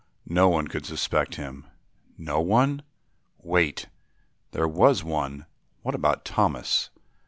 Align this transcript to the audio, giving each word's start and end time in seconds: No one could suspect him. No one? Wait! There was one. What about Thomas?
No 0.33 0.49
one 0.49 0.67
could 0.67 0.83
suspect 0.83 1.35
him. 1.35 1.67
No 2.17 2.41
one? 2.41 2.81
Wait! 3.37 3.85
There 4.49 4.67
was 4.67 5.03
one. 5.03 5.45
What 5.83 5.93
about 5.93 6.25
Thomas? 6.25 6.89